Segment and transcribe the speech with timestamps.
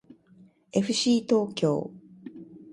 [0.73, 1.91] えふしー東京